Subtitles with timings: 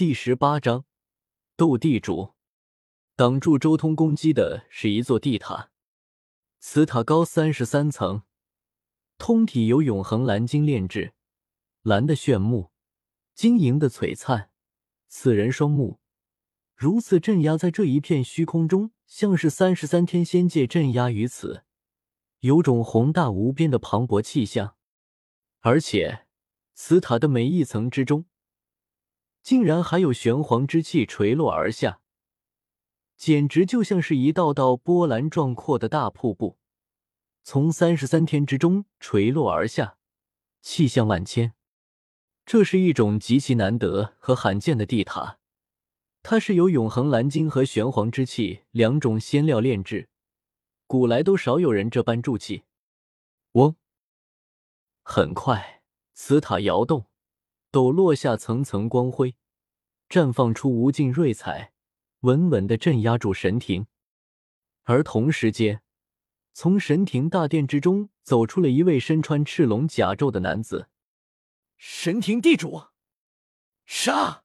[0.00, 0.86] 第十八章
[1.56, 2.32] 斗地主。
[3.16, 5.72] 挡住周通攻击的是一座地塔，
[6.58, 8.22] 此塔高三十三层，
[9.18, 11.12] 通体由永恒蓝金炼制，
[11.82, 12.70] 蓝的炫目，
[13.34, 14.48] 晶莹的璀璨，
[15.06, 16.00] 此人双目。
[16.74, 21.64] 如此镇压在这一片虚空中，像是三十三天仙界镇压于此，
[22.38, 24.76] 有种宏大无边的磅礴气象。
[25.58, 26.24] 而且，
[26.72, 28.24] 此塔的每一层之中，
[29.42, 32.00] 竟然还有玄黄之气垂落而下，
[33.16, 36.58] 简直就像是一道道波澜壮阔的大瀑布，
[37.42, 39.96] 从三十三天之中垂落而下，
[40.60, 41.54] 气象万千。
[42.46, 45.38] 这是一种极其难得和罕见的地塔，
[46.22, 50.08] 它是由永恒蓝金和玄黄之气两种仙料炼制，
[50.86, 52.64] 古来都少有人这般筑气。
[53.52, 53.76] 嗡！
[55.02, 55.82] 很快，
[56.12, 57.09] 此塔摇动。
[57.72, 59.36] 抖落下层层光辉，
[60.08, 61.72] 绽放出无尽瑞彩，
[62.20, 63.86] 稳稳的镇压住神庭。
[64.82, 65.82] 而同时间，
[66.52, 70.88] 从神庭大殿之中走出了一位身穿赤龙甲胄的男子。
[71.76, 72.88] 神庭地主，
[73.86, 74.42] 杀！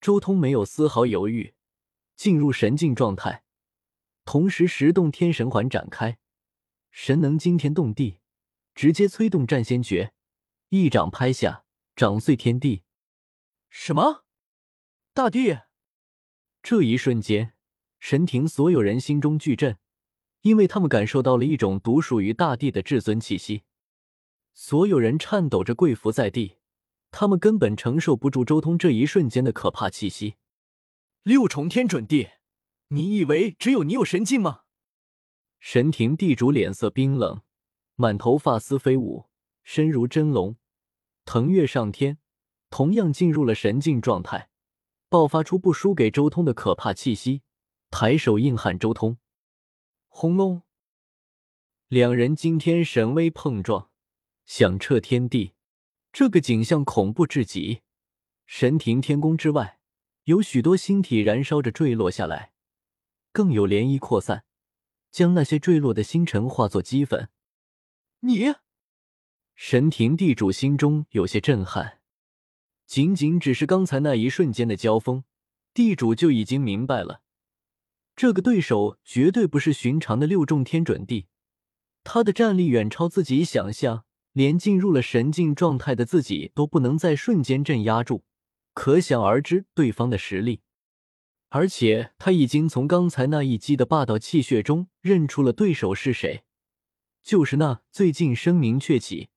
[0.00, 1.54] 周通没有丝毫犹豫，
[2.16, 3.44] 进入神境状态，
[4.24, 6.18] 同时十洞天神环展开，
[6.90, 8.20] 神能惊天动地，
[8.74, 10.14] 直接催动战仙诀，
[10.70, 11.64] 一掌拍下。
[11.94, 12.84] 掌碎天地！
[13.68, 14.24] 什么？
[15.12, 15.58] 大帝！
[16.62, 17.52] 这一瞬间，
[18.00, 19.76] 神庭所有人心中巨震，
[20.40, 23.64] 因为他们感受到了一种独属于大帝的至尊气息。
[24.54, 26.56] 所有人颤抖着跪伏在地，
[27.10, 30.36] 他们根本承受不住周通这一瞬间的可怕气息。
[31.22, 32.30] 六重天准地，
[32.88, 34.62] 你以为只有你有神境吗？
[35.60, 37.42] 神庭地主脸色冰冷，
[37.96, 39.28] 满头发丝飞舞，
[39.62, 40.56] 身如真龙。
[41.24, 42.18] 腾跃上天，
[42.70, 44.50] 同样进入了神境状态，
[45.08, 47.42] 爆发出不输给周通的可怕气息。
[47.90, 49.18] 抬手硬汉周通，
[50.08, 50.62] 轰隆！
[51.88, 53.90] 两人惊天神威碰撞，
[54.46, 55.52] 响彻天地。
[56.10, 57.82] 这个景象恐怖至极。
[58.46, 59.78] 神庭天宫之外，
[60.24, 62.52] 有许多星体燃烧着坠落下来，
[63.30, 64.44] 更有涟漪扩散，
[65.10, 67.28] 将那些坠落的星辰化作齑粉。
[68.20, 68.54] 你。
[69.64, 72.00] 神庭地主心中有些震撼，
[72.84, 75.22] 仅仅只是刚才那一瞬间的交锋，
[75.72, 77.22] 地主就已经明白了，
[78.16, 81.28] 这个对手绝对不是寻常的六重天准地，
[82.02, 88.24] 他的战力远超自己想象，连进入了神境状态的自己都不能在瞬间镇压住，
[88.74, 90.62] 可想而知对方的实力。
[91.50, 96.42] 而且他已经从刚才那一击的霸道气血中认出了对手是谁，
[97.22, 99.28] 就是那最近声名鹊起。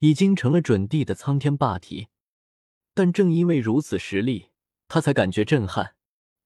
[0.00, 2.08] 已经成了准帝的苍天霸体，
[2.94, 4.50] 但正因为如此实力，
[4.86, 5.94] 他才感觉震撼。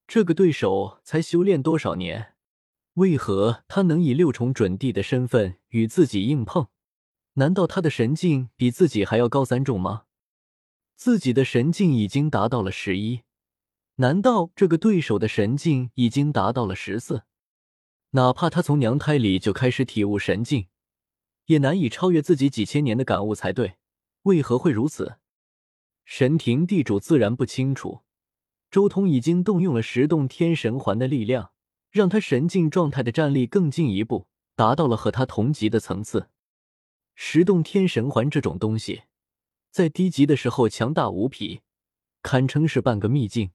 [0.07, 2.35] 这个对手才修炼多少年？
[2.95, 6.69] 为何他能以六重准帝的身份与自己硬碰？
[7.35, 10.05] 难道他的神境比自己还要高三重吗？
[10.97, 13.23] 自己的神境已经达到了十一，
[13.97, 17.23] 难道这个对手的神境已经达到了十四？
[18.11, 20.67] 哪怕他从娘胎里就开始体悟神境。
[21.53, 23.77] 也难以超越自己几千年的感悟才对，
[24.23, 25.19] 为何会如此？
[26.05, 28.01] 神庭地主自然不清楚。
[28.71, 31.53] 周通已经动用了十洞天神环的力量，
[31.91, 34.27] 让他神境状态的战力更进一步，
[34.57, 36.31] 达到了和他同级的层次。
[37.15, 39.03] 十洞天神环这种东西，
[39.71, 41.61] 在低级的时候强大无匹，
[42.23, 43.51] 堪称是半个秘境，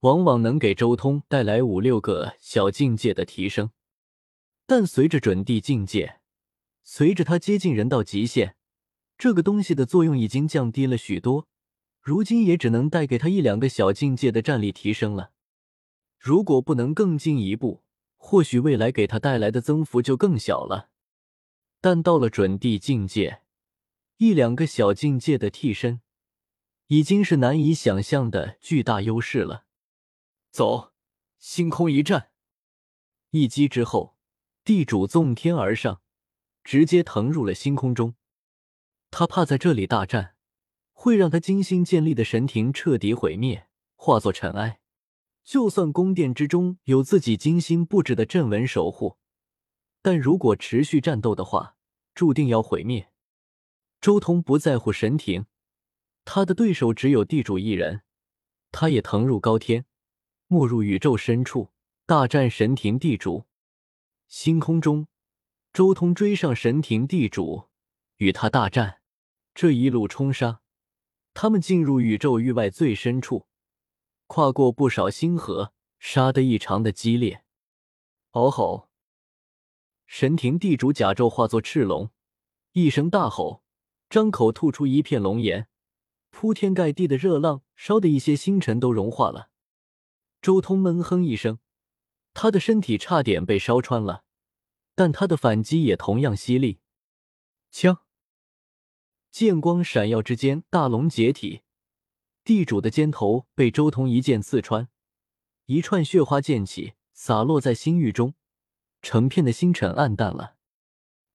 [0.00, 3.70] 往往能给周通带来五六个小境界的提升。
[4.66, 6.20] 但随着准地境界，
[6.86, 8.56] 随着他接近人道极限，
[9.16, 11.48] 这个东西的作用已经降低了许多，
[11.98, 15.32] 如今也只能带给他一两个小境界的战力提升了。
[16.18, 17.82] 如果不能更进一步，
[18.16, 20.90] 或许未来给他带来的增幅就更小了。
[21.80, 23.42] 但到了准地境界，
[24.18, 26.02] 一两个小境界的替身，
[26.88, 29.64] 已经是难以想象的巨大优势了。
[30.50, 30.92] 走，
[31.38, 32.28] 星空一战！
[33.30, 34.16] 一击之后，
[34.62, 36.02] 地主纵天而上。
[36.64, 38.14] 直接腾入了星空中，
[39.10, 40.34] 他怕在这里大战
[40.94, 44.80] 会让他精心建立的神庭彻底毁灭，化作尘埃。
[45.44, 49.18] 就算宫殿之中有自己精心布置的阵纹守护，
[50.00, 51.76] 但如果持续战斗的话，
[52.14, 53.10] 注定要毁灭。
[54.00, 55.44] 周通不在乎神庭，
[56.24, 58.00] 他的对手只有地主一人，
[58.72, 59.84] 他也腾入高天，
[60.46, 61.70] 没入宇宙深处，
[62.06, 63.44] 大战神庭地主。
[64.26, 65.06] 星空中。
[65.74, 67.68] 周通追上神庭地主，
[68.18, 69.00] 与他大战。
[69.56, 70.60] 这一路冲杀，
[71.34, 73.48] 他们进入宇宙域外最深处，
[74.28, 77.42] 跨过不少星河，杀得异常的激烈。
[78.30, 78.88] 嗷吼！
[80.06, 82.12] 神庭地主甲胄化作赤龙，
[82.70, 83.64] 一声大吼，
[84.08, 85.66] 张口吐出一片龙炎，
[86.30, 89.50] 铺天盖地的热浪烧得一些星辰都融化了。
[90.40, 91.58] 周通闷哼一声，
[92.32, 94.23] 他的身体差点被烧穿了，
[94.94, 96.80] 但他的反击也同样犀利。
[97.70, 98.02] 枪！
[99.30, 101.62] 剑光闪耀之间，大龙解体，
[102.44, 104.88] 地主的肩头被周通一剑刺穿，
[105.66, 108.34] 一串血花溅起，洒落在星域中，
[109.02, 110.56] 成片的星辰暗淡了。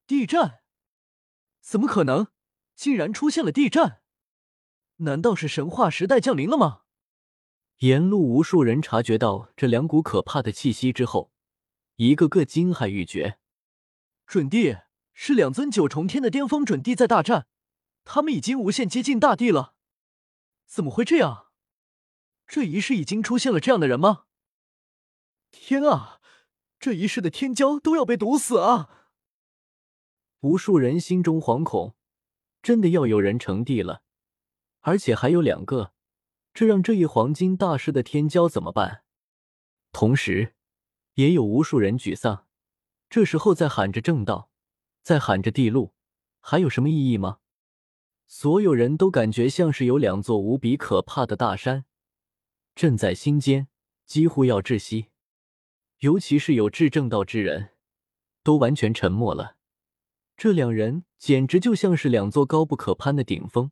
[0.08, 0.62] 地战？
[1.60, 2.28] 怎么可能？
[2.76, 4.02] 竟然出现了地战？
[4.98, 6.84] 难道是神话时代降临了吗？
[7.80, 11.34] 沿路无数人察觉到这两股可怕的气息之后，
[11.98, 13.39] 一个个惊骇欲绝。
[14.30, 14.78] 准帝
[15.12, 17.48] 是两尊九重天的巅峰准帝在大战。
[18.06, 19.74] 他们已经无限接近大地了，
[20.68, 21.48] 怎么会这样？
[22.46, 24.26] 这一世已经出现了这样的人吗？
[25.50, 26.22] 天啊，
[26.80, 29.08] 这一世的天骄都要被毒死啊！
[30.42, 31.96] 无数人心中惶恐，
[32.62, 34.04] 真的要有人成帝了，
[34.82, 35.94] 而且还有两个，
[36.54, 39.04] 这让这一黄金大师的天骄怎么办？
[39.92, 40.54] 同时，
[41.16, 42.46] 也有无数人沮丧。
[43.10, 44.52] 这时候在喊着正道，
[45.02, 45.94] 在喊着地路，
[46.40, 47.40] 还有什么意义吗？
[48.28, 51.86] 所有人都感觉像是有两座无比可怕的大山
[52.76, 53.68] 震在心间，
[54.06, 55.08] 几乎要窒息。
[56.00, 57.72] 尤其是有至正道之人，
[58.44, 59.58] 都完全沉默了。
[60.38, 63.72] 这两人简直就像是两座高不可攀的顶峰，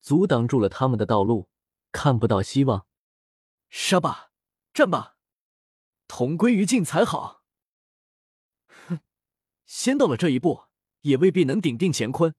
[0.00, 1.48] 阻挡住了他们的道路，
[1.90, 2.86] 看不到希望。
[3.68, 4.30] 杀吧，
[4.72, 5.16] 战吧，
[6.06, 7.39] 同归于尽才好。
[9.70, 10.64] 先到了这一步，
[11.02, 12.34] 也未必能顶定乾坤。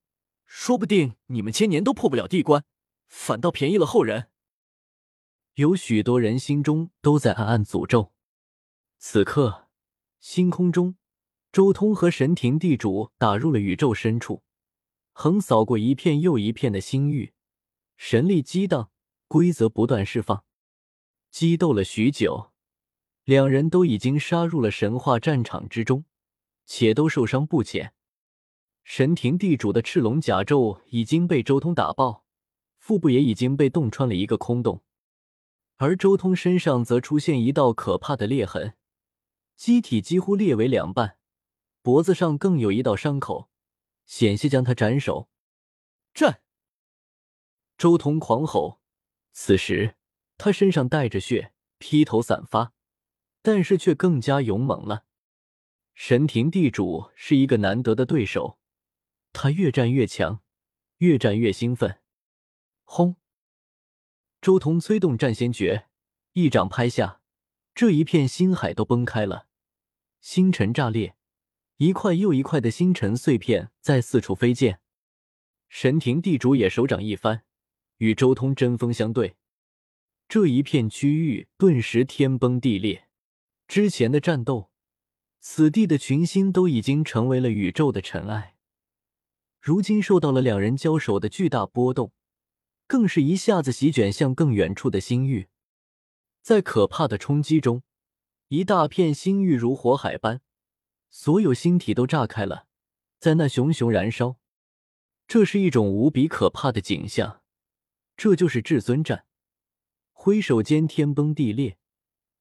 [0.45, 2.65] 说不定你们千年都破不了地关，
[3.07, 4.29] 反倒便宜了后人。
[5.53, 8.11] 有许多人心中都在暗暗诅咒。
[8.97, 9.69] 此刻，
[10.19, 10.97] 星空中，
[11.53, 14.43] 周通和神庭地主打入了宇宙深处，
[15.13, 17.31] 横扫过一片又一片的星域，
[17.95, 18.91] 神力激荡，
[19.29, 20.43] 规则不断释放。
[21.29, 22.51] 激斗了许久，
[23.23, 26.03] 两人都已经杀入了神话战场之中，
[26.73, 27.93] 且都受伤不浅。
[28.85, 32.23] 神庭地主的赤龙甲胄已经被周通打爆，
[32.77, 34.81] 腹部也已经被洞穿了一个空洞，
[35.75, 38.75] 而周通身上则出现一道可怕的裂痕，
[39.57, 41.17] 机体几乎裂为两半，
[41.81, 43.49] 脖子上更有一道伤口，
[44.05, 45.27] 险些将他斩首。
[46.13, 46.41] 战！
[47.77, 48.79] 周通狂吼，
[49.33, 49.97] 此时
[50.37, 52.71] 他身上带着血，披头散发，
[53.41, 55.03] 但是却更加勇猛了。
[55.93, 58.59] 神庭地主是一个难得的对手。
[59.33, 60.41] 他越战越强，
[60.97, 62.01] 越战越兴奋。
[62.83, 63.15] 轰！
[64.41, 65.87] 周通催动战仙诀，
[66.33, 67.21] 一掌拍下，
[67.75, 69.47] 这一片星海都崩开了，
[70.19, 71.15] 星辰炸裂，
[71.77, 74.81] 一块又一块的星辰碎片在四处飞溅。
[75.69, 77.43] 神庭地主也手掌一翻，
[77.97, 79.35] 与周通针锋相对，
[80.27, 83.07] 这一片区域顿时天崩地裂。
[83.67, 84.70] 之前的战斗，
[85.43, 88.55] 此地的群星都已经成为了宇宙的尘埃。
[89.59, 92.13] 如今受到了两人交手的巨大波动，
[92.85, 95.49] 更是一下子席卷向更远处的星域。
[96.43, 97.81] 在可怕的冲击中，
[98.49, 100.41] 一大片星域如火海般，
[101.09, 102.67] 所有星体都炸开了，
[103.17, 104.37] 在那熊熊燃烧。
[105.27, 107.41] 这是一种无比可怕的景象，
[108.15, 109.25] 这就是至尊战。
[110.11, 111.77] 挥手间，天崩地裂，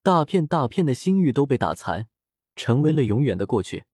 [0.03, 2.09] 大片大片的星域都被打残，
[2.57, 3.85] 成为了永远的过去。